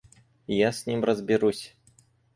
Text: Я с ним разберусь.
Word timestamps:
Я 0.47 0.71
с 0.71 0.87
ним 0.87 1.03
разберусь. 1.03 1.75